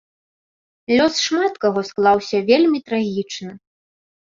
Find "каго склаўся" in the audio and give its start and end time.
1.67-2.43